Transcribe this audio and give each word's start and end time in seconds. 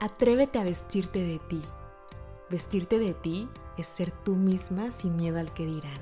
Atrévete 0.00 0.60
a 0.60 0.62
vestirte 0.62 1.24
de 1.24 1.40
ti. 1.40 1.60
Vestirte 2.48 3.00
de 3.00 3.14
ti 3.14 3.48
es 3.76 3.88
ser 3.88 4.12
tú 4.12 4.36
misma 4.36 4.92
sin 4.92 5.16
miedo 5.16 5.40
al 5.40 5.52
que 5.52 5.66
dirán. 5.66 6.00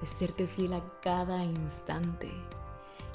Es 0.00 0.10
serte 0.10 0.46
fiel 0.46 0.72
a 0.72 0.82
cada 1.02 1.42
instante. 1.42 2.30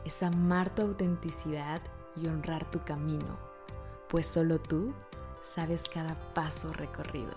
Es 0.04 0.21
amar 0.21 0.76
tu 0.76 0.81
autenticidad 0.81 1.81
y 2.18 2.28
honrar 2.28 2.70
tu 2.70 2.84
camino, 2.84 3.38
pues 4.10 4.27
solo 4.27 4.59
tú 4.59 4.93
sabes 5.41 5.88
cada 5.88 6.15
paso 6.33 6.73
recorrido. 6.73 7.33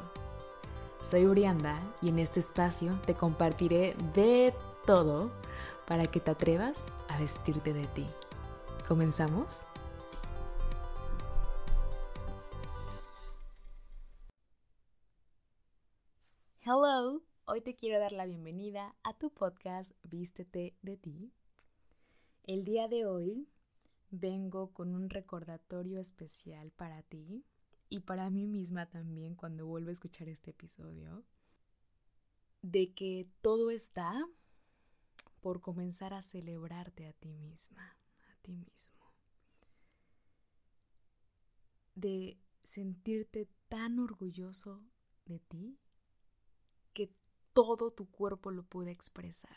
Soy 1.00 1.24
Urianda 1.24 1.80
y 2.02 2.08
en 2.08 2.18
este 2.18 2.40
espacio 2.40 2.98
te 3.06 3.14
compartiré 3.14 3.94
de 4.12 4.52
todo 4.86 5.30
para 5.86 6.08
que 6.08 6.18
te 6.18 6.32
atrevas 6.32 6.88
a 7.08 7.16
vestirte 7.20 7.72
de 7.72 7.86
ti. 7.86 8.08
¿Comenzamos? 8.88 9.66
Hoy 17.56 17.62
te 17.62 17.74
quiero 17.74 17.98
dar 17.98 18.12
la 18.12 18.26
bienvenida 18.26 18.94
a 19.02 19.16
tu 19.16 19.30
podcast 19.30 19.92
Vístete 20.02 20.76
de 20.82 20.98
ti. 20.98 21.32
El 22.42 22.64
día 22.64 22.86
de 22.86 23.06
hoy 23.06 23.48
vengo 24.10 24.74
con 24.74 24.94
un 24.94 25.08
recordatorio 25.08 25.98
especial 25.98 26.70
para 26.72 27.02
ti 27.04 27.46
y 27.88 28.00
para 28.00 28.28
mí 28.28 28.46
misma 28.46 28.90
también 28.90 29.34
cuando 29.34 29.66
vuelvo 29.66 29.88
a 29.88 29.94
escuchar 29.94 30.28
este 30.28 30.50
episodio 30.50 31.24
de 32.60 32.92
que 32.92 33.26
todo 33.40 33.70
está 33.70 34.12
por 35.40 35.62
comenzar 35.62 36.12
a 36.12 36.20
celebrarte 36.20 37.06
a 37.06 37.14
ti 37.14 37.32
misma, 37.32 37.96
a 38.30 38.36
ti 38.42 38.54
mismo. 38.54 39.02
De 41.94 42.36
sentirte 42.64 43.48
tan 43.70 43.98
orgulloso 43.98 44.82
de 45.24 45.38
ti 45.38 45.78
que 46.92 47.10
todo 47.56 47.90
tu 47.90 48.10
cuerpo 48.10 48.50
lo 48.50 48.64
pueda 48.64 48.90
expresar, 48.90 49.56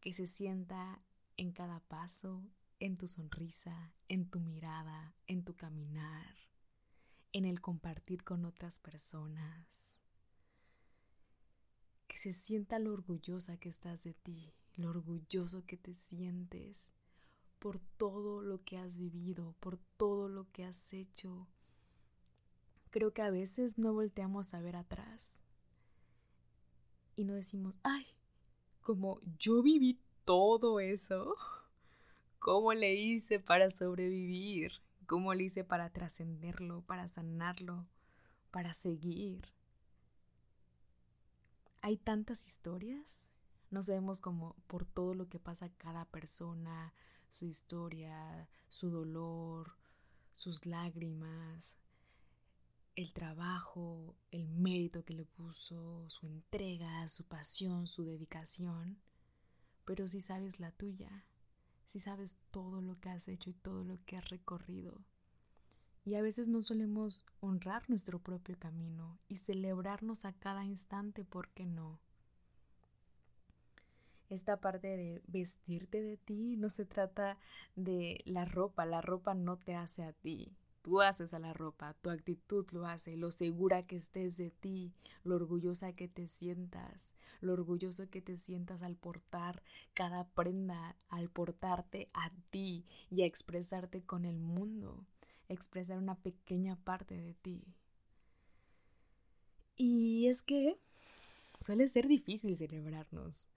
que 0.00 0.14
se 0.14 0.26
sienta 0.26 1.02
en 1.36 1.52
cada 1.52 1.80
paso, 1.80 2.42
en 2.80 2.96
tu 2.96 3.08
sonrisa, 3.08 3.92
en 4.08 4.30
tu 4.30 4.40
mirada, 4.40 5.14
en 5.26 5.44
tu 5.44 5.54
caminar, 5.54 6.34
en 7.34 7.44
el 7.44 7.60
compartir 7.60 8.24
con 8.24 8.46
otras 8.46 8.78
personas. 8.78 10.00
Que 12.06 12.16
se 12.16 12.32
sienta 12.32 12.78
lo 12.78 12.94
orgullosa 12.94 13.58
que 13.58 13.68
estás 13.68 14.02
de 14.02 14.14
ti, 14.14 14.54
lo 14.74 14.88
orgulloso 14.88 15.66
que 15.66 15.76
te 15.76 15.94
sientes 15.94 16.90
por 17.58 17.80
todo 17.98 18.40
lo 18.40 18.64
que 18.64 18.78
has 18.78 18.96
vivido, 18.96 19.54
por 19.60 19.76
todo 19.98 20.30
lo 20.30 20.50
que 20.52 20.64
has 20.64 20.90
hecho. 20.94 21.48
Creo 22.88 23.12
que 23.12 23.20
a 23.20 23.28
veces 23.28 23.76
no 23.76 23.92
volteamos 23.92 24.54
a 24.54 24.62
ver 24.62 24.76
atrás 24.76 25.44
y 27.16 27.24
no 27.24 27.34
decimos, 27.34 27.74
ay, 27.82 28.06
como 28.80 29.20
yo 29.38 29.62
viví 29.62 29.98
todo 30.24 30.80
eso, 30.80 31.36
¿cómo 32.38 32.72
le 32.72 32.94
hice 32.94 33.40
para 33.40 33.70
sobrevivir? 33.70 34.72
¿Cómo 35.06 35.34
le 35.34 35.44
hice 35.44 35.64
para 35.64 35.90
trascenderlo, 35.90 36.82
para 36.82 37.08
sanarlo, 37.08 37.86
para 38.50 38.74
seguir? 38.74 39.48
Hay 41.82 41.98
tantas 41.98 42.46
historias, 42.46 43.28
no 43.70 43.82
sabemos 43.82 44.20
cómo 44.20 44.56
por 44.66 44.86
todo 44.86 45.14
lo 45.14 45.28
que 45.28 45.38
pasa 45.38 45.68
cada 45.76 46.06
persona, 46.06 46.94
su 47.28 47.46
historia, 47.46 48.48
su 48.68 48.90
dolor, 48.90 49.76
sus 50.32 50.64
lágrimas, 50.64 51.76
el 52.96 53.12
trabajo, 53.12 54.14
el 54.30 54.48
mérito 54.48 55.04
que 55.04 55.14
le 55.14 55.24
puso, 55.24 56.08
su 56.08 56.26
entrega, 56.26 57.08
su 57.08 57.24
pasión, 57.24 57.86
su 57.86 58.04
dedicación, 58.04 58.98
pero 59.84 60.06
si 60.08 60.20
sabes 60.20 60.60
la 60.60 60.70
tuya, 60.70 61.24
si 61.86 61.98
sabes 61.98 62.38
todo 62.50 62.80
lo 62.80 62.98
que 63.00 63.10
has 63.10 63.26
hecho 63.28 63.50
y 63.50 63.54
todo 63.54 63.84
lo 63.84 63.98
que 64.04 64.16
has 64.16 64.28
recorrido. 64.28 65.00
Y 66.04 66.14
a 66.16 66.22
veces 66.22 66.48
no 66.48 66.62
solemos 66.62 67.26
honrar 67.40 67.88
nuestro 67.88 68.18
propio 68.18 68.58
camino 68.58 69.18
y 69.28 69.36
celebrarnos 69.36 70.24
a 70.24 70.32
cada 70.32 70.64
instante, 70.64 71.24
¿por 71.24 71.48
qué 71.50 71.64
no? 71.64 71.98
Esta 74.28 74.60
parte 74.60 74.96
de 74.96 75.22
vestirte 75.26 76.02
de 76.02 76.16
ti 76.16 76.56
no 76.56 76.68
se 76.68 76.84
trata 76.84 77.38
de 77.76 78.22
la 78.24 78.44
ropa, 78.44 78.86
la 78.86 79.00
ropa 79.00 79.34
no 79.34 79.56
te 79.56 79.74
hace 79.74 80.02
a 80.02 80.12
ti, 80.12 80.56
Tú 80.84 81.00
haces 81.00 81.32
a 81.32 81.38
la 81.38 81.54
ropa, 81.54 81.94
tu 82.02 82.10
actitud 82.10 82.66
lo 82.72 82.86
hace, 82.86 83.16
lo 83.16 83.30
segura 83.30 83.86
que 83.86 83.96
estés 83.96 84.36
de 84.36 84.50
ti, 84.50 84.92
lo 85.24 85.36
orgullosa 85.36 85.94
que 85.94 86.08
te 86.08 86.26
sientas, 86.26 87.14
lo 87.40 87.54
orgulloso 87.54 88.10
que 88.10 88.20
te 88.20 88.36
sientas 88.36 88.82
al 88.82 88.94
portar 88.94 89.62
cada 89.94 90.28
prenda, 90.28 90.94
al 91.08 91.30
portarte 91.30 92.10
a 92.12 92.30
ti 92.50 92.84
y 93.08 93.22
a 93.22 93.24
expresarte 93.24 94.02
con 94.02 94.26
el 94.26 94.38
mundo, 94.38 95.06
expresar 95.48 95.96
una 95.96 96.16
pequeña 96.16 96.76
parte 96.76 97.16
de 97.16 97.32
ti. 97.32 97.64
Y 99.76 100.26
es 100.26 100.42
que 100.42 100.78
suele 101.58 101.88
ser 101.88 102.08
difícil 102.08 102.58
celebrarnos, 102.58 103.48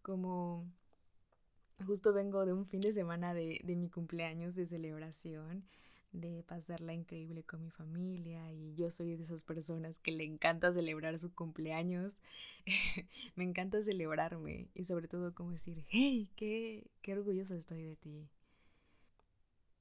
como 0.00 0.64
justo 1.84 2.12
vengo 2.12 2.46
de 2.46 2.52
un 2.52 2.66
fin 2.66 2.82
de 2.82 2.92
semana 2.92 3.34
de, 3.34 3.60
de 3.64 3.74
mi 3.74 3.90
cumpleaños 3.90 4.54
de 4.54 4.64
celebración 4.64 5.64
de 6.12 6.42
pasarla 6.42 6.94
increíble 6.94 7.44
con 7.44 7.62
mi 7.62 7.70
familia 7.70 8.52
y 8.52 8.74
yo 8.74 8.90
soy 8.90 9.16
de 9.16 9.24
esas 9.24 9.42
personas 9.42 9.98
que 9.98 10.10
le 10.10 10.24
encanta 10.24 10.72
celebrar 10.72 11.18
su 11.18 11.32
cumpleaños. 11.32 12.16
me 13.36 13.44
encanta 13.44 13.82
celebrarme 13.82 14.68
y 14.74 14.84
sobre 14.84 15.08
todo 15.08 15.34
como 15.34 15.52
decir, 15.52 15.84
hey, 15.88 16.30
qué, 16.36 16.90
qué 17.02 17.12
orgullosa 17.12 17.56
estoy 17.56 17.82
de 17.82 17.96
ti. 17.96 18.28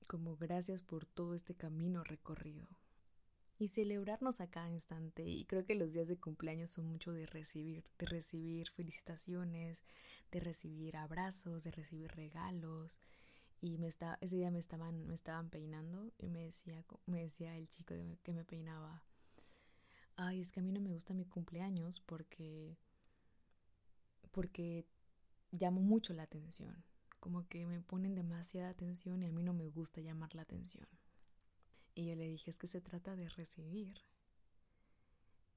Como 0.05 0.37
gracias 0.37 0.83
por 0.83 1.05
todo 1.05 1.35
este 1.35 1.55
camino 1.55 2.03
recorrido. 2.03 2.67
Y 3.59 3.69
celebrarnos 3.69 4.39
a 4.39 4.47
cada 4.47 4.69
instante. 4.69 5.23
Y 5.23 5.45
creo 5.45 5.65
que 5.65 5.73
los 5.73 5.91
días 5.91 6.07
de 6.07 6.17
cumpleaños 6.17 6.69
son 6.69 6.85
mucho 6.85 7.11
de 7.11 7.25
recibir, 7.25 7.83
de 7.97 8.05
recibir 8.05 8.69
felicitaciones, 8.69 9.83
de 10.31 10.39
recibir 10.39 10.95
abrazos, 10.95 11.63
de 11.63 11.71
recibir 11.71 12.11
regalos 12.11 12.99
y 13.61 13.77
me 13.77 13.87
está, 13.87 14.17
ese 14.21 14.35
día 14.35 14.51
me 14.51 14.59
estaban, 14.59 15.07
me 15.07 15.15
estaban 15.15 15.49
peinando 15.49 16.11
y 16.17 16.29
me 16.29 16.43
decía, 16.43 16.83
me 17.05 17.23
decía 17.23 17.57
el 17.57 17.69
chico 17.69 17.95
que 18.23 18.33
me 18.33 18.45
peinaba, 18.45 19.03
ay, 20.15 20.41
es 20.41 20.51
que 20.51 20.59
a 20.59 20.63
mí 20.63 20.71
no 20.71 20.81
me 20.81 20.91
gusta 20.91 21.13
mi 21.13 21.25
cumpleaños 21.25 22.01
porque, 22.01 22.77
porque 24.31 24.85
llamo 25.51 25.81
mucho 25.81 26.13
la 26.13 26.23
atención, 26.23 26.83
como 27.19 27.47
que 27.47 27.65
me 27.65 27.81
ponen 27.81 28.15
demasiada 28.15 28.69
atención 28.69 29.23
y 29.23 29.27
a 29.27 29.31
mí 29.31 29.43
no 29.43 29.53
me 29.53 29.69
gusta 29.69 30.01
llamar 30.01 30.35
la 30.35 30.43
atención. 30.43 30.87
Y 31.95 32.07
yo 32.07 32.15
le 32.15 32.27
dije, 32.27 32.51
es 32.51 32.59
que 32.59 32.67
se 32.67 32.79
trata 32.79 33.15
de 33.15 33.27
recibir. 33.29 33.95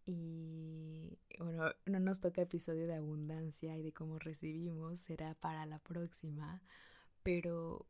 Y 0.07 1.19
bueno, 1.39 1.71
no 1.85 2.01
nos 2.01 2.21
toca 2.21 2.41
episodio 2.41 2.87
de 2.87 2.95
abundancia 2.95 3.77
y 3.77 3.83
de 3.83 3.93
cómo 3.93 4.19
recibimos, 4.19 5.01
será 5.01 5.35
para 5.35 5.67
la 5.67 5.79
próxima 5.79 6.63
pero 7.23 7.87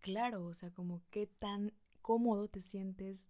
claro, 0.00 0.46
o 0.46 0.54
sea, 0.54 0.70
como 0.70 1.02
qué 1.10 1.26
tan 1.26 1.72
cómodo 2.02 2.48
te 2.48 2.62
sientes 2.62 3.28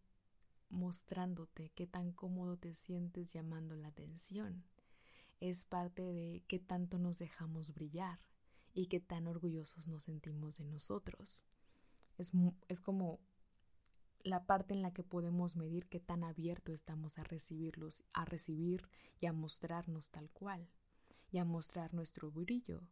mostrándote, 0.71 1.71
qué 1.75 1.87
tan 1.87 2.13
cómodo 2.13 2.57
te 2.57 2.75
sientes 2.75 3.33
llamando 3.33 3.77
la 3.77 3.89
atención. 3.89 4.65
Es 5.41 5.65
parte 5.65 6.03
de 6.03 6.43
qué 6.49 6.59
tanto 6.59 6.99
nos 6.99 7.19
dejamos 7.19 7.75
brillar 7.75 8.21
y 8.75 8.87
qué 8.87 9.01
tan 9.01 9.27
orgullosos 9.27 9.89
nos 9.89 10.05
sentimos 10.05 10.59
de 10.59 10.65
nosotros. 10.65 11.47
Es, 12.17 12.33
es 12.69 12.81
como 12.81 13.21
la 14.23 14.47
parte 14.47 14.75
en 14.75 14.83
la 14.83 14.93
que 14.93 15.03
podemos 15.03 15.57
medir 15.57 15.87
qué 15.87 16.01
tan 16.01 16.25
abierto 16.25 16.73
estamos 16.73 17.19
a 17.19 17.25
recibirlos, 17.25 18.05
a 18.13 18.25
recibir 18.25 18.89
y 19.21 19.27
a 19.27 19.33
mostrarnos 19.33 20.11
tal 20.11 20.31
cual, 20.31 20.69
y 21.31 21.39
a 21.39 21.45
mostrar 21.45 21.95
nuestro 21.95 22.31
brillo, 22.31 22.83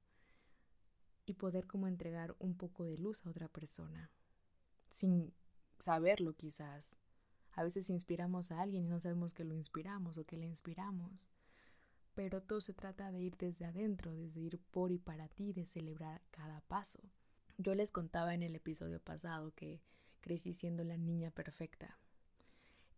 y 1.27 1.35
poder 1.35 1.67
como 1.67 1.89
entregar 1.89 2.35
un 2.39 2.57
poco 2.57 2.85
de 2.85 2.97
luz 2.97 3.27
a 3.27 3.31
otra 3.31 3.49
persona, 3.49 4.11
sin 4.89 5.35
saberlo 5.79 6.35
quizás. 6.35 6.97
A 7.53 7.65
veces 7.65 7.91
inspiramos 7.91 8.53
a 8.53 8.61
alguien 8.61 8.85
y 8.85 8.89
no 8.89 9.01
sabemos 9.01 9.33
que 9.33 9.45
lo 9.45 9.55
inspiramos 9.55 10.19
o 10.19 10.25
que 10.25 10.37
le 10.37 10.47
inspiramos. 10.47 11.31
Pero 12.15 12.43
todo 12.43 12.61
se 12.61 12.73
trata 12.73 13.11
de 13.13 13.21
ir 13.21 13.37
desde 13.37 13.67
adentro, 13.67 14.13
desde 14.13 14.41
ir 14.41 14.59
por 14.71 14.93
y 14.93 14.99
para 14.99 15.29
ti, 15.29 15.53
de 15.53 15.67
celebrar 15.67 16.23
cada 16.31 16.61
paso. 16.63 17.01
Yo 17.59 17.75
les 17.75 17.93
contaba 17.93 18.35
en 18.35 18.43
el 18.43 18.55
episodio 18.55 19.01
pasado 19.01 19.53
que 19.55 19.83
crecí 20.21 20.53
siendo 20.53 20.85
la 20.85 20.97
niña 20.97 21.31
perfecta. 21.31 21.99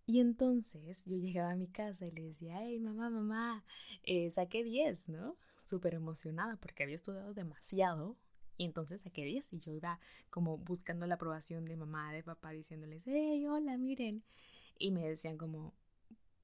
Y 0.06 0.20
entonces 0.20 1.04
yo 1.04 1.16
llegaba 1.16 1.50
a 1.50 1.56
mi 1.56 1.68
casa 1.68 2.06
y 2.06 2.10
le 2.12 2.22
decía, 2.22 2.60
hey 2.62 2.80
mamá, 2.80 3.10
mamá, 3.10 3.64
eh, 4.04 4.30
saqué 4.30 4.64
10, 4.64 5.10
¿no? 5.10 5.36
Súper 5.68 5.94
emocionada 5.94 6.56
porque 6.56 6.82
había 6.82 6.96
estudiado 6.96 7.34
demasiado 7.34 8.16
y 8.56 8.64
entonces 8.64 9.02
saqué 9.02 9.24
10 9.24 9.52
y 9.52 9.58
yo 9.60 9.72
iba 9.72 10.00
como 10.30 10.58
buscando 10.58 11.06
la 11.06 11.14
aprobación 11.14 11.64
de 11.64 11.76
mamá, 11.76 12.12
de 12.12 12.24
papá, 12.24 12.50
diciéndoles, 12.50 13.04
hey, 13.06 13.46
hola, 13.46 13.76
miren. 13.78 14.24
Y 14.78 14.90
me 14.90 15.08
decían 15.08 15.38
como, 15.38 15.74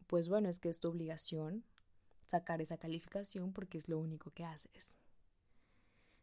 pues 0.06 0.29
bueno, 0.29 0.49
es 0.49 0.61
que 0.61 0.69
es 0.69 0.81
tu 0.81 0.88
obligación 0.88 1.65
sacar 2.26 2.61
esa 2.61 2.79
calificación 2.79 3.53
porque 3.53 3.79
es 3.79 3.88
lo 3.88 3.99
único 3.99 4.31
que 4.31 4.44
haces. 4.44 4.97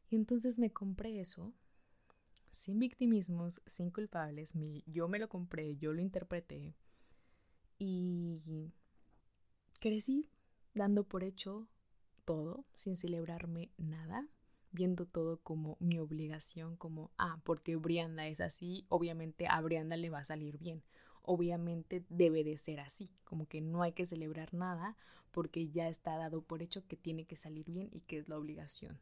Y 0.09 0.15
entonces 0.15 0.59
me 0.59 0.71
compré 0.71 1.19
eso, 1.19 1.53
sin 2.49 2.79
victimismos, 2.79 3.61
sin 3.65 3.91
culpables, 3.91 4.53
yo 4.85 5.07
me 5.07 5.19
lo 5.19 5.29
compré, 5.29 5.77
yo 5.77 5.93
lo 5.93 6.01
interpreté 6.01 6.75
y 7.79 8.71
crecí 9.79 10.29
dando 10.73 11.03
por 11.03 11.23
hecho 11.23 11.67
todo, 12.31 12.63
sin 12.75 12.95
celebrarme 12.95 13.71
nada, 13.75 14.25
viendo 14.71 15.05
todo 15.05 15.41
como 15.41 15.75
mi 15.81 15.99
obligación, 15.99 16.77
como, 16.77 17.11
ah, 17.17 17.41
porque 17.43 17.75
Brianda 17.75 18.25
es 18.27 18.39
así, 18.39 18.85
obviamente 18.87 19.47
a 19.49 19.59
Brianda 19.59 19.97
le 19.97 20.09
va 20.09 20.19
a 20.19 20.23
salir 20.23 20.57
bien, 20.57 20.81
obviamente 21.23 22.05
debe 22.07 22.45
de 22.45 22.57
ser 22.57 22.79
así, 22.79 23.09
como 23.25 23.49
que 23.49 23.59
no 23.59 23.83
hay 23.83 23.91
que 23.91 24.05
celebrar 24.05 24.53
nada 24.53 24.95
porque 25.31 25.67
ya 25.71 25.89
está 25.89 26.15
dado 26.15 26.41
por 26.41 26.61
hecho 26.61 26.87
que 26.87 26.95
tiene 26.95 27.25
que 27.25 27.35
salir 27.35 27.69
bien 27.69 27.89
y 27.91 27.99
que 27.99 28.19
es 28.19 28.29
la 28.29 28.37
obligación. 28.37 28.97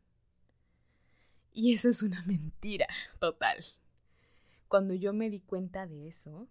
Y 1.54 1.76
eso 1.76 1.88
es 1.88 2.02
una 2.02 2.24
mentira 2.26 2.88
total. 3.20 3.64
Cuando 4.68 4.96
yo 4.96 5.14
me 5.14 5.30
di 5.30 5.40
cuenta 5.40 5.86
de 5.86 6.08
eso, 6.08 6.48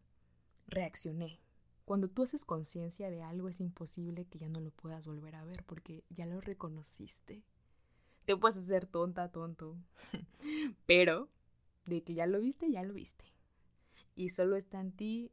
reaccioné. 0.68 1.40
Cuando 1.88 2.08
tú 2.08 2.24
haces 2.24 2.44
conciencia 2.44 3.08
de 3.08 3.22
algo 3.22 3.48
es 3.48 3.60
imposible 3.60 4.26
que 4.26 4.38
ya 4.38 4.50
no 4.50 4.60
lo 4.60 4.70
puedas 4.70 5.06
volver 5.06 5.34
a 5.36 5.44
ver 5.46 5.64
porque 5.64 6.04
ya 6.10 6.26
lo 6.26 6.38
reconociste. 6.38 7.42
Te 8.26 8.36
puedes 8.36 8.58
hacer 8.58 8.84
tonta, 8.84 9.30
tonto. 9.30 9.74
Pero 10.86 11.30
de 11.86 12.02
que 12.02 12.12
ya 12.12 12.26
lo 12.26 12.40
viste, 12.40 12.70
ya 12.70 12.82
lo 12.82 12.92
viste. 12.92 13.24
Y 14.14 14.28
solo 14.28 14.56
está 14.56 14.82
en 14.82 14.92
ti 14.92 15.32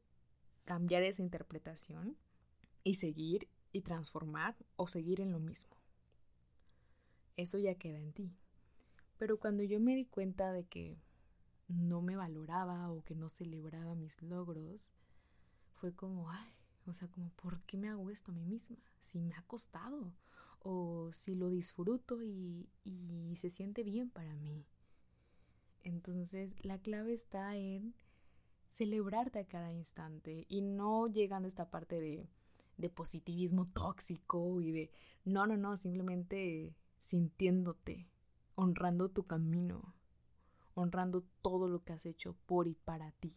cambiar 0.63 1.04
esa 1.04 1.22
interpretación 1.22 2.16
y 2.86 2.94
seguir 2.94 3.50
y 3.74 3.81
transformar 3.81 4.56
o 4.78 4.88
seguir 4.88 5.19
en 5.19 5.34
lo 5.34 5.40
mismo. 5.40 5.75
Eso 7.36 7.57
ya 7.57 7.75
queda 7.75 8.00
en 8.00 8.13
ti. 8.13 8.31
Pero 9.18 9.42
cuando 9.42 9.62
yo 9.63 9.81
me 9.81 9.94
di 9.94 10.06
cuenta 10.06 10.54
de 10.54 10.63
que 10.63 10.98
no 11.68 12.02
me 12.02 12.16
valoraba 12.16 12.90
o 12.92 13.04
que 13.04 13.13
no 13.13 13.28
celebraba 13.28 13.94
mis 13.94 14.22
logros, 14.22 14.94
fue 15.85 15.93
como, 15.93 16.31
ay, 16.31 16.49
o 16.87 16.93
sea, 16.93 17.07
como, 17.09 17.29
¿por 17.35 17.61
qué 17.61 17.77
me 17.77 17.89
hago 17.89 18.09
esto 18.09 18.31
a 18.31 18.33
mí 18.33 18.43
misma? 18.43 18.77
Si 19.01 19.21
me 19.21 19.35
ha 19.35 19.43
costado 19.43 20.11
o 20.63 21.09
si 21.11 21.35
lo 21.35 21.51
disfruto 21.51 22.23
y, 22.23 22.67
y 22.83 23.35
se 23.35 23.51
siente 23.51 23.83
bien 23.83 24.09
para 24.09 24.35
mí. 24.35 24.65
Entonces, 25.83 26.55
la 26.65 26.79
clave 26.79 27.13
está 27.13 27.55
en 27.55 27.93
celebrarte 28.71 29.37
a 29.37 29.45
cada 29.45 29.71
instante 29.71 30.47
y 30.49 30.61
no 30.61 31.05
llegando 31.05 31.45
a 31.45 31.49
esta 31.49 31.69
parte 31.69 31.99
de, 31.99 32.27
de 32.77 32.89
positivismo 32.89 33.65
tóxico 33.65 34.59
y 34.61 34.71
de, 34.71 34.91
no, 35.23 35.45
no, 35.45 35.57
no, 35.57 35.77
simplemente 35.77 36.73
sintiéndote, 37.01 38.07
honrando 38.55 39.09
tu 39.09 39.27
camino, 39.27 39.93
honrando 40.73 41.23
todo 41.43 41.67
lo 41.67 41.83
que 41.83 41.93
has 41.93 42.07
hecho 42.07 42.35
por 42.47 42.67
y 42.67 42.73
para 42.73 43.11
ti. 43.11 43.31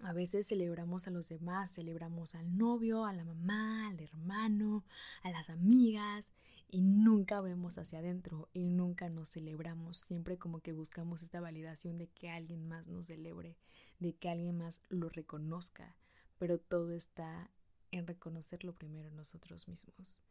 A 0.00 0.12
veces 0.12 0.46
celebramos 0.46 1.06
a 1.06 1.10
los 1.10 1.28
demás, 1.28 1.72
celebramos 1.74 2.34
al 2.34 2.56
novio, 2.56 3.04
a 3.04 3.12
la 3.12 3.24
mamá, 3.24 3.88
al 3.88 4.00
hermano, 4.00 4.84
a 5.22 5.30
las 5.30 5.50
amigas 5.50 6.30
y 6.70 6.82
nunca 6.82 7.40
vemos 7.40 7.78
hacia 7.78 7.98
adentro 7.98 8.48
y 8.52 8.64
nunca 8.64 9.08
nos 9.08 9.30
celebramos. 9.30 9.98
Siempre 9.98 10.38
como 10.38 10.60
que 10.60 10.72
buscamos 10.72 11.22
esta 11.22 11.40
validación 11.40 11.98
de 11.98 12.08
que 12.08 12.30
alguien 12.30 12.68
más 12.68 12.86
nos 12.86 13.06
celebre, 13.06 13.56
de 13.98 14.14
que 14.14 14.28
alguien 14.28 14.56
más 14.56 14.80
lo 14.88 15.08
reconozca, 15.08 15.96
pero 16.38 16.58
todo 16.58 16.92
está 16.92 17.50
en 17.90 18.06
reconocerlo 18.06 18.74
primero 18.74 19.10
nosotros 19.10 19.68
mismos 19.68 20.22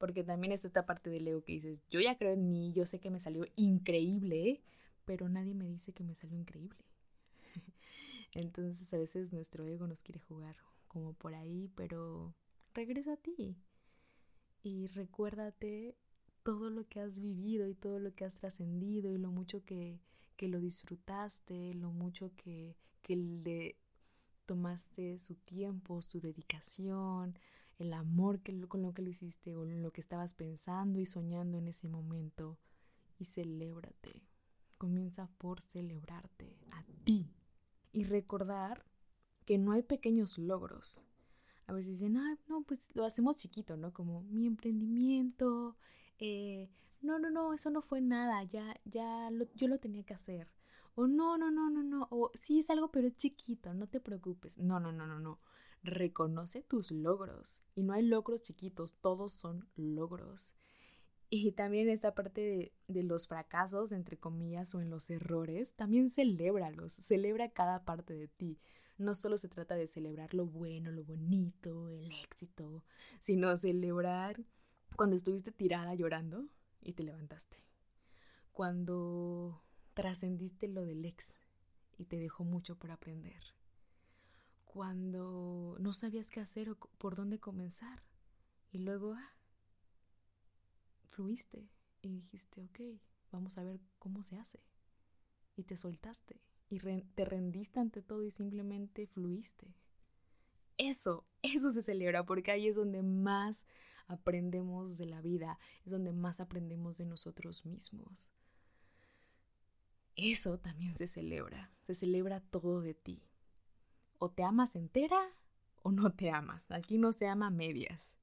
porque 0.00 0.24
también 0.24 0.50
está 0.50 0.66
esta 0.66 0.86
parte 0.86 1.10
del 1.10 1.28
ego 1.28 1.44
que 1.44 1.52
dices, 1.52 1.82
yo 1.90 2.00
ya 2.00 2.16
creo 2.16 2.32
en 2.32 2.48
mí, 2.48 2.72
yo 2.72 2.86
sé 2.86 3.00
que 3.00 3.10
me 3.10 3.20
salió 3.20 3.46
increíble, 3.54 4.62
pero 5.04 5.28
nadie 5.28 5.54
me 5.54 5.66
dice 5.66 5.92
que 5.92 6.02
me 6.02 6.14
salió 6.14 6.38
increíble. 6.38 6.78
Entonces 8.32 8.92
a 8.94 8.98
veces 8.98 9.32
nuestro 9.32 9.66
ego 9.66 9.86
nos 9.86 10.02
quiere 10.02 10.20
jugar 10.20 10.56
como 10.88 11.12
por 11.14 11.34
ahí, 11.34 11.70
pero 11.74 12.34
regresa 12.74 13.14
a 13.14 13.16
ti 13.16 13.56
y 14.62 14.86
recuérdate 14.88 15.96
todo 16.42 16.70
lo 16.70 16.88
que 16.88 17.00
has 17.00 17.20
vivido 17.20 17.68
y 17.68 17.74
todo 17.74 17.98
lo 17.98 18.14
que 18.14 18.24
has 18.24 18.34
trascendido 18.34 19.12
y 19.12 19.18
lo 19.18 19.30
mucho 19.30 19.64
que, 19.64 20.00
que 20.36 20.48
lo 20.48 20.60
disfrutaste, 20.60 21.74
lo 21.74 21.90
mucho 21.90 22.32
que, 22.36 22.76
que 23.02 23.16
le 23.16 23.76
tomaste 24.46 25.18
su 25.18 25.36
tiempo, 25.36 26.02
su 26.02 26.20
dedicación, 26.20 27.38
el 27.78 27.92
amor 27.92 28.40
que, 28.40 28.58
con 28.68 28.82
lo 28.82 28.92
que 28.92 29.02
lo 29.02 29.10
hiciste 29.10 29.54
o 29.54 29.64
lo 29.64 29.92
que 29.92 30.00
estabas 30.00 30.34
pensando 30.34 30.98
y 30.98 31.06
soñando 31.06 31.58
en 31.58 31.68
ese 31.68 31.88
momento 31.88 32.58
y 33.18 33.26
celébrate. 33.26 34.22
Comienza 34.76 35.28
por 35.38 35.60
celebrarte 35.60 36.56
a 36.72 36.82
ti 37.04 37.30
y 37.92 38.04
recordar 38.04 38.84
que 39.44 39.58
no 39.58 39.72
hay 39.72 39.82
pequeños 39.82 40.38
logros. 40.38 41.06
A 41.66 41.72
veces 41.72 41.92
dicen, 42.00 42.16
ah, 42.16 42.38
no, 42.48 42.62
pues 42.62 42.88
lo 42.94 43.04
hacemos 43.04 43.36
chiquito, 43.36 43.76
¿no? 43.76 43.92
Como 43.92 44.22
mi 44.22 44.46
emprendimiento, 44.46 45.76
eh, 46.18 46.68
no, 47.00 47.18
no, 47.18 47.30
no, 47.30 47.54
eso 47.54 47.70
no 47.70 47.80
fue 47.82 48.00
nada, 48.00 48.42
ya, 48.44 48.78
ya 48.84 49.30
yo 49.54 49.68
lo 49.68 49.78
tenía 49.78 50.04
que 50.04 50.14
hacer. 50.14 50.48
O 50.94 51.06
no, 51.06 51.38
no, 51.38 51.50
no, 51.50 51.70
no, 51.70 51.82
no, 51.82 52.08
o 52.10 52.32
sí 52.34 52.58
es 52.58 52.70
algo, 52.70 52.90
pero 52.90 53.08
es 53.08 53.16
chiquito, 53.16 53.72
no 53.72 53.86
te 53.86 54.00
preocupes. 54.00 54.58
No, 54.58 54.80
no, 54.80 54.92
no, 54.92 55.06
no, 55.06 55.20
no 55.20 55.38
reconoce 55.82 56.62
tus 56.62 56.90
logros. 56.90 57.62
Y 57.74 57.82
no 57.82 57.92
hay 57.92 58.02
logros 58.02 58.42
chiquitos, 58.42 58.94
todos 59.00 59.32
son 59.32 59.68
logros. 59.76 60.54
Y 61.30 61.52
también 61.52 61.88
esta 61.88 62.12
parte 62.12 62.72
de, 62.88 63.02
los 63.04 63.28
fracasos, 63.28 63.92
entre 63.92 64.18
comillas, 64.18 64.74
o 64.74 64.80
en 64.80 64.90
los 64.90 65.08
errores, 65.08 65.74
también 65.74 66.10
celébralos, 66.10 66.92
celebra 66.92 67.48
cada 67.50 67.84
parte 67.84 68.14
de 68.14 68.26
ti. 68.26 68.58
No 68.98 69.14
solo 69.14 69.38
se 69.38 69.48
trata 69.48 69.76
de 69.76 69.86
celebrar 69.86 70.34
lo 70.34 70.46
bueno, 70.46 70.90
lo 70.90 71.04
bonito, 71.04 71.88
el 71.88 72.10
éxito, 72.24 72.84
sino 73.20 73.56
celebrar 73.56 74.44
cuando 74.96 75.14
estuviste 75.14 75.52
tirada 75.52 75.94
llorando 75.94 76.48
y 76.82 76.94
te 76.94 77.04
levantaste. 77.04 77.58
Cuando 78.52 79.62
trascendiste 79.94 80.66
lo 80.66 80.84
del 80.84 81.04
ex 81.04 81.38
y 81.96 82.06
te 82.06 82.18
dejó 82.18 82.44
mucho 82.44 82.76
por 82.76 82.90
aprender 82.90 83.40
cuando 84.72 85.76
no 85.80 85.92
sabías 85.92 86.30
qué 86.30 86.38
hacer 86.38 86.70
o 86.70 86.76
por 86.76 87.16
dónde 87.16 87.40
comenzar. 87.40 88.04
Y 88.70 88.78
luego 88.78 89.14
ah, 89.14 89.32
fluiste 91.20 91.68
y 92.00 92.08
dijiste, 92.08 92.62
ok, 92.62 92.80
vamos 93.30 93.58
a 93.58 93.62
ver 93.62 93.78
cómo 93.98 94.22
se 94.22 94.38
hace. 94.38 94.58
Y 95.54 95.64
te 95.64 95.76
soltaste 95.76 96.40
y 96.70 96.78
te 96.78 97.24
rendiste 97.26 97.78
ante 97.78 98.00
todo 98.00 98.24
y 98.24 98.30
simplemente 98.30 99.06
fluiste. 99.06 99.74
Eso, 100.78 101.26
eso 101.42 101.72
se 101.72 101.82
celebra 101.82 102.24
porque 102.24 102.52
ahí 102.52 102.68
es 102.68 102.76
donde 102.76 103.02
más 103.02 103.66
aprendemos 104.06 104.96
de 104.96 105.04
la 105.04 105.20
vida, 105.20 105.58
es 105.84 105.92
donde 105.92 106.12
más 106.12 106.40
aprendemos 106.40 106.96
de 106.96 107.04
nosotros 107.04 107.66
mismos. 107.66 108.32
Eso 110.16 110.58
también 110.58 110.94
se 110.94 111.06
celebra, 111.06 111.70
se 111.86 111.94
celebra 111.94 112.40
todo 112.40 112.80
de 112.80 112.94
ti 112.94 113.22
o 114.18 114.30
te 114.30 114.42
amas 114.42 114.74
entera 114.74 115.20
o 115.82 115.92
no 115.92 116.12
te 116.12 116.30
amas. 116.30 116.70
Aquí 116.70 116.96
no 116.96 117.12
se 117.12 117.26
ama 117.26 117.50
medias. 117.50 118.16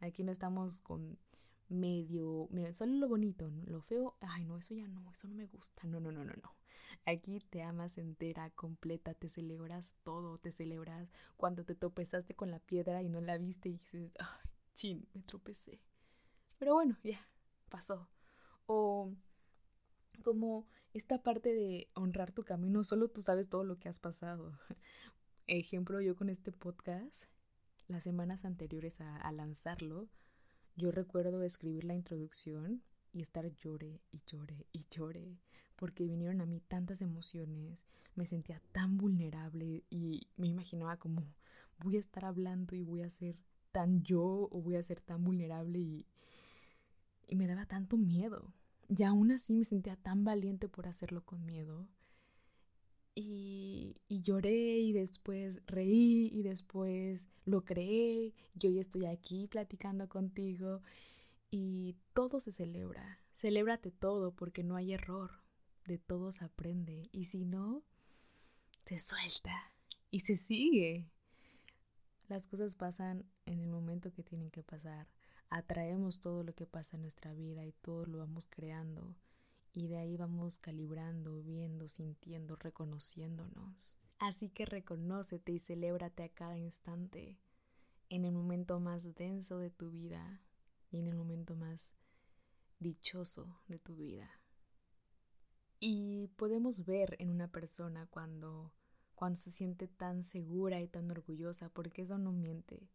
Aquí 0.00 0.24
no 0.24 0.32
estamos 0.32 0.80
con 0.80 1.18
medio, 1.72 2.48
solo 2.74 2.92
lo 2.92 3.08
bonito, 3.08 3.50
lo 3.66 3.80
feo, 3.82 4.16
ay 4.20 4.44
no, 4.44 4.58
eso 4.58 4.74
ya 4.74 4.86
no, 4.88 5.12
eso 5.12 5.28
no 5.28 5.34
me 5.34 5.46
gusta. 5.46 5.82
No, 5.86 6.00
no, 6.00 6.12
no, 6.12 6.24
no, 6.24 6.32
no. 6.34 6.56
Aquí 7.04 7.40
te 7.50 7.62
amas 7.62 7.98
entera, 7.98 8.50
completa, 8.50 9.14
te 9.14 9.28
celebras 9.28 9.94
todo, 10.04 10.38
te 10.38 10.52
celebras 10.52 11.10
cuando 11.36 11.64
te 11.64 11.74
tropezaste 11.74 12.34
con 12.34 12.50
la 12.50 12.60
piedra 12.60 13.02
y 13.02 13.08
no 13.08 13.20
la 13.20 13.38
viste 13.38 13.68
y 13.68 13.72
dices, 13.72 14.12
ay, 14.18 14.50
chin, 14.74 15.08
me 15.14 15.22
tropecé. 15.22 15.80
Pero 16.58 16.74
bueno, 16.74 16.96
ya, 17.02 17.26
pasó. 17.68 18.08
O 18.66 19.12
como 20.22 20.68
esta 20.92 21.22
parte 21.22 21.52
de 21.52 21.88
honrar 21.94 22.32
tu 22.32 22.44
camino, 22.44 22.84
solo 22.84 23.08
tú 23.08 23.22
sabes 23.22 23.48
todo 23.48 23.64
lo 23.64 23.78
que 23.78 23.88
has 23.88 23.98
pasado. 23.98 24.52
Ejemplo, 25.46 26.00
yo 26.00 26.14
con 26.16 26.28
este 26.28 26.52
podcast, 26.52 27.24
las 27.88 28.02
semanas 28.02 28.44
anteriores 28.44 29.00
a, 29.00 29.30
lanzarlo, 29.32 30.08
yo 30.76 30.90
recuerdo 30.90 31.42
escribir 31.42 31.84
la 31.84 31.94
introducción 31.94 32.82
y 33.12 33.20
estar 33.22 33.46
llore 33.56 34.00
y 34.10 34.22
llore 34.26 34.66
y 34.72 34.86
llore, 34.90 35.38
porque 35.76 36.04
vinieron 36.04 36.40
a 36.40 36.46
mí 36.46 36.60
tantas 36.60 37.02
emociones, 37.02 37.84
me 38.14 38.26
sentía 38.26 38.60
tan 38.72 38.96
vulnerable 38.96 39.84
y 39.90 40.28
me 40.36 40.48
imaginaba 40.48 40.96
como 40.96 41.26
voy 41.78 41.96
a 41.96 42.00
estar 42.00 42.24
hablando 42.24 42.76
y 42.76 42.82
voy 42.82 43.02
a 43.02 43.10
ser 43.10 43.36
tan 43.72 44.02
yo 44.02 44.48
o 44.50 44.62
voy 44.62 44.76
a 44.76 44.82
ser 44.82 45.00
tan 45.00 45.24
vulnerable 45.24 45.78
y, 45.78 46.06
me 47.34 47.46
daba 47.46 47.64
tanto 47.64 47.96
miedo. 47.96 48.52
Y 48.88 49.04
aún 49.04 49.32
así 49.32 49.54
me 49.54 49.64
sentía 49.64 49.96
tan 49.96 50.22
valiente 50.22 50.68
por 50.68 50.86
hacerlo 50.86 51.24
con 51.24 51.46
miedo 51.46 51.88
y, 53.14 53.96
y, 54.08 54.22
lloré 54.22 54.78
y 54.78 54.92
después 54.92 55.60
reí 55.66 56.28
y 56.32 56.42
después 56.42 57.26
lo 57.44 57.64
creé. 57.64 58.34
Yo 58.54 58.70
ya 58.70 58.80
estoy 58.80 59.06
aquí 59.06 59.46
platicando 59.48 60.08
contigo 60.08 60.82
y 61.50 61.96
todo 62.14 62.40
se 62.40 62.52
celebra. 62.52 63.20
Celébrate 63.34 63.90
todo 63.90 64.32
porque 64.34 64.62
no 64.62 64.76
hay 64.76 64.92
error. 64.92 65.42
De 65.86 65.98
todo 65.98 66.30
se 66.32 66.44
aprende 66.44 67.08
y 67.12 67.24
si 67.24 67.44
no, 67.44 67.82
te 68.84 68.98
suelta 68.98 69.72
y 70.10 70.20
se 70.20 70.36
sigue. 70.36 71.10
Las 72.28 72.46
cosas 72.46 72.76
pasan 72.76 73.24
en 73.46 73.58
el 73.58 73.68
momento 73.68 74.12
que 74.12 74.22
tienen 74.22 74.50
que 74.50 74.62
pasar. 74.62 75.08
Atraemos 75.50 76.20
todo 76.20 76.44
lo 76.44 76.54
que 76.54 76.66
pasa 76.66 76.96
en 76.96 77.02
nuestra 77.02 77.34
vida 77.34 77.66
y 77.66 77.72
todo 77.72 78.06
lo 78.06 78.18
vamos 78.18 78.46
creando 78.46 79.14
y 79.74 79.88
de 79.88 79.98
ahí 79.98 80.16
vamos 80.16 80.58
calibrando, 80.58 81.42
viendo, 81.42 81.88
sintiendo, 81.88 82.56
reconociéndonos. 82.56 83.98
Así 84.18 84.50
que 84.50 84.66
reconócete 84.66 85.52
y 85.52 85.58
celébrate 85.58 86.22
a 86.24 86.28
cada 86.28 86.58
instante, 86.58 87.38
en 88.08 88.24
el 88.24 88.32
momento 88.32 88.78
más 88.78 89.14
denso 89.14 89.58
de 89.58 89.70
tu 89.70 89.90
vida 89.90 90.42
y 90.90 90.98
en 90.98 91.08
el 91.08 91.14
momento 91.14 91.56
más 91.56 91.94
dichoso 92.78 93.62
de 93.68 93.78
tu 93.78 93.96
vida. 93.96 94.30
Y 95.80 96.28
podemos 96.36 96.84
ver 96.84 97.16
en 97.18 97.30
una 97.30 97.48
persona 97.48 98.06
cuando, 98.10 98.72
cuando 99.14 99.36
se 99.36 99.50
siente 99.50 99.88
tan 99.88 100.22
segura 100.22 100.80
y 100.80 100.86
tan 100.86 101.10
orgullosa, 101.10 101.70
porque 101.70 102.02
eso 102.02 102.18
no 102.18 102.32
miente. 102.32 102.90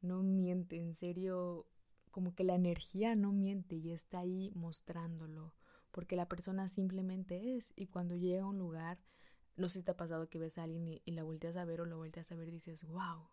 No 0.00 0.22
miente, 0.22 0.76
en 0.76 0.96
serio, 0.96 1.66
como 2.10 2.34
que 2.34 2.42
la 2.44 2.56
energía 2.56 3.14
no 3.14 3.32
miente 3.32 3.76
y 3.76 3.92
está 3.92 4.18
ahí 4.18 4.50
mostrándolo 4.54 5.54
porque 5.92 6.16
la 6.16 6.26
persona 6.26 6.68
simplemente 6.68 7.56
es 7.56 7.72
y 7.76 7.86
cuando 7.86 8.16
llega 8.16 8.42
a 8.42 8.46
un 8.46 8.58
lugar, 8.58 8.98
no 9.56 9.68
sé 9.68 9.80
si 9.80 9.84
te 9.84 9.92
ha 9.92 9.96
pasado 9.96 10.28
que 10.28 10.38
ves 10.38 10.58
a 10.58 10.64
alguien 10.64 10.88
y, 10.88 11.12
la 11.12 11.22
volteas 11.22 11.56
a 11.56 11.64
ver 11.64 11.82
o 11.82 11.84
lo 11.84 11.98
volteas 11.98 12.32
a 12.32 12.34
ver 12.34 12.48
y 12.48 12.52
dices, 12.52 12.84
wow, 12.84 13.28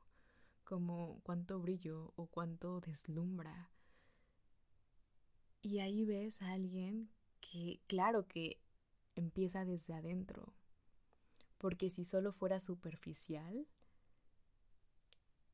como 0.66 1.22
cuánto 1.24 1.60
brillo 1.60 2.13
o 2.16 2.28
cuánto 2.28 2.82
deslumbra. 2.82 3.72
Y 5.62 5.80
ahí 5.80 6.06
ves 6.06 6.42
a 6.42 6.51
alguien 6.51 7.10
que, 7.42 7.80
claro 7.88 8.28
que 8.28 8.62
empieza 9.16 9.66
desde 9.66 9.94
adentro, 9.94 10.54
porque 11.58 11.89
si 11.89 12.06
solo 12.06 12.32
fuera 12.32 12.60
superficial, 12.60 13.68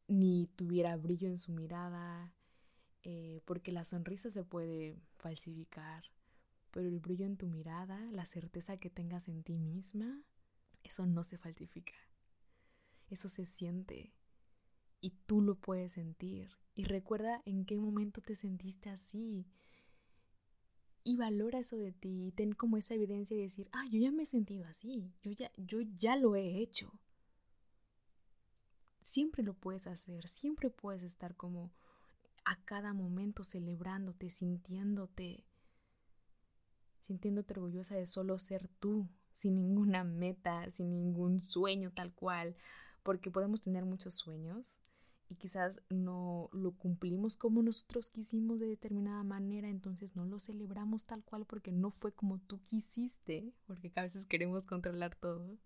ni 0.08 0.48
tuviera 0.56 0.96
brillo 0.98 1.28
en 1.28 1.38
su 1.38 1.52
mirada, 1.52 2.34
eh, 3.04 3.42
porque 3.46 3.72
la 3.72 3.84
sonrisa 3.84 4.30
se 4.32 4.44
puede 4.44 4.96
falsificar, 5.18 6.04
pero 6.76 6.90
el 6.90 7.00
brillo 7.00 7.26
en 7.26 7.38
tu 7.38 7.48
mirada, 7.48 7.98
la 8.12 8.26
certeza 8.26 8.76
que 8.76 8.90
tengas 8.90 9.30
en 9.30 9.44
ti 9.44 9.58
misma, 9.58 10.26
eso 10.84 11.06
no 11.06 11.24
se 11.24 11.38
falsifica. 11.38 11.94
Eso 13.08 13.30
se 13.30 13.46
siente 13.46 14.12
y 15.00 15.12
tú 15.26 15.40
lo 15.40 15.56
puedes 15.56 15.94
sentir. 15.94 16.52
Y 16.74 16.84
recuerda 16.84 17.42
en 17.46 17.64
qué 17.64 17.78
momento 17.78 18.20
te 18.20 18.36
sentiste 18.36 18.90
así. 18.90 19.48
Y 21.06 21.16
valora 21.16 21.60
eso 21.60 21.78
de 21.78 21.94
ti 21.94 22.26
y 22.28 22.32
ten 22.34 22.52
como 22.52 22.76
esa 22.76 22.96
evidencia 22.96 23.38
de 23.38 23.44
decir, 23.44 23.70
ah, 23.72 23.86
yo 23.90 23.98
ya 23.98 24.12
me 24.12 24.24
he 24.24 24.26
sentido 24.26 24.66
así, 24.66 25.14
yo 25.24 25.32
ya, 25.32 25.54
yo 25.56 25.80
ya 25.80 26.18
lo 26.18 26.36
he 26.36 26.60
hecho. 26.60 26.92
Siempre 29.00 29.44
lo 29.44 29.54
puedes 29.54 29.88
hacer, 29.88 30.28
siempre 30.28 30.70
puedes 30.70 31.04
estar 31.04 31.38
como 31.38 31.72
a 32.44 32.62
cada 32.66 32.94
momento 32.94 33.46
celebrándote, 33.46 34.30
sintiéndote, 34.30 35.46
sintiéndote 37.06 37.54
orgullosa 37.54 37.96
de 37.96 38.06
solo 38.06 38.40
ser 38.40 38.68
tú, 38.80 39.08
sin 39.32 39.56
ninguna 39.56 40.04
meta, 40.04 40.70
sin 40.72 40.92
ningún 40.92 41.40
sueño 41.40 41.92
tal 41.94 42.14
cual, 42.14 42.56
porque 43.04 43.30
podemos 43.30 43.62
tener 43.62 43.86
muchos 43.86 44.16
sueños 44.16 44.74
y 45.30 45.36
quizás 45.36 45.82
no 45.90 46.50
lo 46.52 46.72
cumplimos 46.72 47.38
como 47.38 47.62
nosotros 47.62 48.10
quisimos 48.10 48.60
de 48.60 48.68
determinada 48.68 49.24
manera, 49.24 49.70
entonces 49.70 50.16
no 50.16 50.26
lo 50.26 50.40
celebramos 50.40 51.06
tal 51.06 51.24
cual 51.24 51.46
porque 51.46 51.72
no 51.72 51.92
fue 51.92 52.12
como 52.12 52.40
tú 52.40 52.64
quisiste, 52.66 53.54
porque 53.68 53.92
a 53.96 54.04
veces 54.04 54.26
queremos 54.26 54.66
controlar 54.66 55.16
todo. 55.16 55.58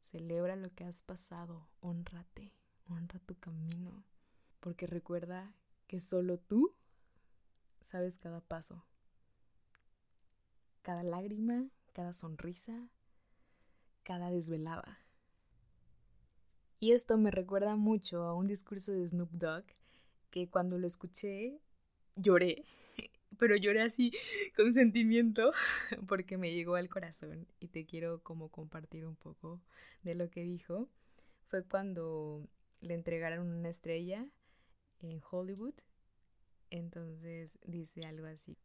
Celebra 0.00 0.56
lo 0.56 0.74
que 0.74 0.84
has 0.84 1.02
pasado, 1.02 1.68
honrate, 1.80 2.52
honra 2.86 3.18
tu 3.20 3.34
camino, 3.38 4.04
porque 4.60 4.86
recuerda 4.86 5.54
que 5.86 6.00
solo 6.00 6.38
tú 6.38 6.74
sabes 7.80 8.18
cada 8.18 8.40
paso 8.40 8.84
cada 10.82 11.02
lágrima, 11.02 11.66
cada 11.92 12.12
sonrisa, 12.12 12.88
cada 14.02 14.30
desvelada. 14.30 14.98
Y 16.80 16.92
esto 16.92 17.16
me 17.16 17.30
recuerda 17.30 17.76
mucho 17.76 18.24
a 18.24 18.34
un 18.34 18.48
discurso 18.48 18.92
de 18.92 19.06
Snoop 19.06 19.30
Dogg 19.30 19.64
que 20.30 20.48
cuando 20.48 20.78
lo 20.78 20.86
escuché 20.86 21.60
lloré, 22.16 22.64
pero 23.38 23.56
lloré 23.56 23.82
así 23.82 24.12
con 24.56 24.72
sentimiento 24.72 25.52
porque 26.08 26.38
me 26.38 26.52
llegó 26.52 26.74
al 26.74 26.88
corazón 26.88 27.46
y 27.60 27.68
te 27.68 27.86
quiero 27.86 28.20
como 28.22 28.48
compartir 28.48 29.06
un 29.06 29.14
poco 29.14 29.60
de 30.02 30.14
lo 30.14 30.28
que 30.30 30.42
dijo. 30.42 30.88
Fue 31.46 31.62
cuando 31.62 32.48
le 32.80 32.94
entregaron 32.94 33.48
una 33.48 33.68
estrella 33.68 34.26
en 35.00 35.20
Hollywood. 35.30 35.74
Entonces 36.70 37.58
dice 37.64 38.06
algo 38.06 38.26
así. 38.26 38.56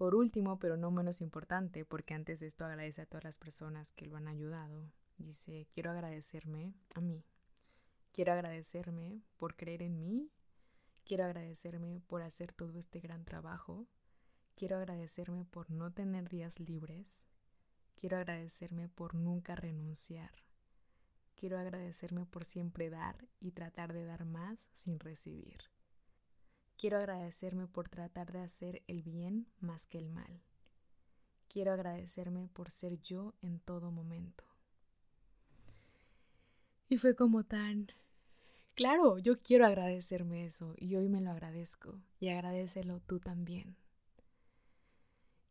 Por 0.00 0.14
último, 0.14 0.58
pero 0.58 0.78
no 0.78 0.90
menos 0.90 1.20
importante, 1.20 1.84
porque 1.84 2.14
antes 2.14 2.40
de 2.40 2.46
esto 2.46 2.64
agradece 2.64 3.02
a 3.02 3.04
todas 3.04 3.22
las 3.22 3.36
personas 3.36 3.92
que 3.92 4.06
lo 4.06 4.16
han 4.16 4.28
ayudado. 4.28 4.90
Dice, 5.18 5.66
quiero 5.70 5.90
agradecerme 5.90 6.72
a 6.94 7.02
mí. 7.02 7.22
Quiero 8.10 8.32
agradecerme 8.32 9.20
por 9.36 9.56
creer 9.56 9.82
en 9.82 10.00
mí. 10.00 10.30
Quiero 11.04 11.24
agradecerme 11.24 12.00
por 12.06 12.22
hacer 12.22 12.50
todo 12.54 12.78
este 12.78 13.00
gran 13.00 13.26
trabajo. 13.26 13.88
Quiero 14.54 14.78
agradecerme 14.78 15.44
por 15.44 15.70
no 15.70 15.92
tener 15.92 16.30
días 16.30 16.58
libres. 16.60 17.26
Quiero 17.94 18.16
agradecerme 18.16 18.88
por 18.88 19.14
nunca 19.14 19.54
renunciar. 19.54 20.32
Quiero 21.36 21.58
agradecerme 21.58 22.24
por 22.24 22.46
siempre 22.46 22.88
dar 22.88 23.28
y 23.38 23.52
tratar 23.52 23.92
de 23.92 24.06
dar 24.06 24.24
más 24.24 24.66
sin 24.72 24.98
recibir. 24.98 25.69
Quiero 26.80 26.96
agradecerme 26.96 27.66
por 27.66 27.90
tratar 27.90 28.32
de 28.32 28.40
hacer 28.40 28.82
el 28.86 29.02
bien 29.02 29.46
más 29.60 29.86
que 29.86 29.98
el 29.98 30.08
mal. 30.08 30.40
Quiero 31.46 31.74
agradecerme 31.74 32.48
por 32.48 32.70
ser 32.70 33.02
yo 33.02 33.34
en 33.42 33.60
todo 33.60 33.90
momento. 33.90 34.44
Y 36.88 36.96
fue 36.96 37.14
como 37.14 37.44
tan... 37.44 37.88
Claro, 38.74 39.18
yo 39.18 39.42
quiero 39.42 39.66
agradecerme 39.66 40.46
eso 40.46 40.74
y 40.78 40.96
hoy 40.96 41.10
me 41.10 41.20
lo 41.20 41.30
agradezco 41.30 42.00
y 42.18 42.30
agradecelo 42.30 43.00
tú 43.00 43.20
también. 43.20 43.76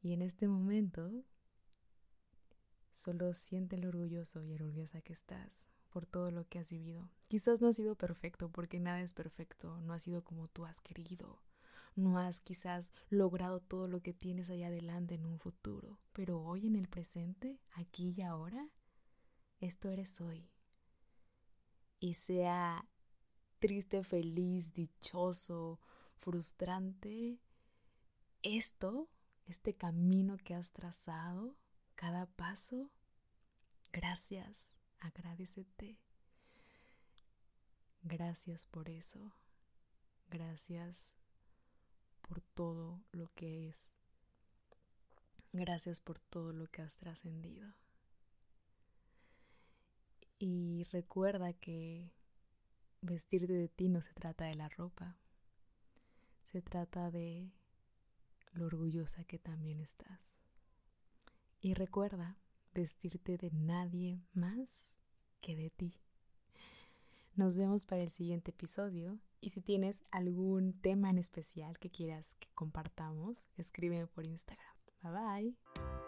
Y 0.01 0.13
en 0.13 0.23
este 0.23 0.47
momento, 0.47 1.11
solo 2.89 3.33
siente 3.33 3.77
lo 3.77 3.89
orgulloso 3.89 4.43
y 4.43 4.53
orgullosa 4.55 4.99
que 5.01 5.13
estás 5.13 5.67
por 5.89 6.05
todo 6.05 6.31
lo 6.31 6.47
que 6.47 6.59
has 6.59 6.71
vivido. 6.71 7.09
Quizás 7.27 7.61
no 7.61 7.67
ha 7.67 7.73
sido 7.73 7.95
perfecto, 7.95 8.49
porque 8.49 8.79
nada 8.79 9.01
es 9.01 9.13
perfecto, 9.13 9.79
no 9.81 9.93
ha 9.93 9.99
sido 9.99 10.23
como 10.23 10.47
tú 10.47 10.65
has 10.65 10.81
querido, 10.81 11.41
no 11.95 12.17
has 12.17 12.41
quizás 12.41 12.91
logrado 13.09 13.59
todo 13.59 13.87
lo 13.87 14.01
que 14.01 14.13
tienes 14.13 14.49
allá 14.49 14.67
adelante 14.67 15.15
en 15.15 15.25
un 15.25 15.39
futuro, 15.39 15.99
pero 16.13 16.41
hoy 16.41 16.67
en 16.67 16.75
el 16.75 16.87
presente, 16.87 17.59
aquí 17.73 18.13
y 18.15 18.21
ahora, 18.21 18.69
esto 19.59 19.89
eres 19.89 20.21
hoy. 20.21 20.49
Y 21.99 22.13
sea 22.13 22.87
triste, 23.59 24.03
feliz, 24.03 24.73
dichoso, 24.73 25.79
frustrante, 26.17 27.39
esto, 28.41 29.09
este 29.47 29.73
camino 29.75 30.37
que 30.37 30.55
has 30.55 30.71
trazado, 30.71 31.57
cada 31.95 32.25
paso, 32.25 32.89
gracias 33.91 34.78
agradecete. 34.99 35.97
Gracias 38.03 38.65
por 38.65 38.89
eso. 38.89 39.33
Gracias 40.29 41.11
por 42.21 42.41
todo 42.41 43.01
lo 43.11 43.31
que 43.33 43.69
es. 43.69 43.89
Gracias 45.51 45.99
por 45.99 46.19
todo 46.19 46.53
lo 46.53 46.67
que 46.67 46.81
has 46.81 46.97
trascendido. 46.97 47.73
Y 50.37 50.85
recuerda 50.91 51.53
que 51.53 52.11
vestirte 53.01 53.53
de 53.53 53.67
ti 53.67 53.89
no 53.89 54.01
se 54.01 54.13
trata 54.13 54.45
de 54.45 54.55
la 54.55 54.69
ropa. 54.69 55.17
Se 56.45 56.61
trata 56.61 57.11
de 57.11 57.51
lo 58.53 58.65
orgullosa 58.65 59.23
que 59.23 59.39
también 59.39 59.79
estás. 59.79 60.39
Y 61.61 61.73
recuerda 61.73 62.37
vestirte 62.73 63.37
de 63.37 63.51
nadie 63.51 64.19
más 64.33 64.95
que 65.41 65.55
de 65.55 65.69
ti. 65.69 65.93
Nos 67.35 67.57
vemos 67.57 67.85
para 67.85 68.01
el 68.01 68.11
siguiente 68.11 68.51
episodio 68.51 69.17
y 69.39 69.51
si 69.51 69.61
tienes 69.61 70.03
algún 70.11 70.73
tema 70.81 71.09
en 71.09 71.17
especial 71.17 71.77
que 71.79 71.89
quieras 71.89 72.35
que 72.39 72.49
compartamos, 72.53 73.45
escríbeme 73.57 74.07
por 74.07 74.25
Instagram. 74.25 74.75
Bye 75.01 75.11
bye. 75.11 75.98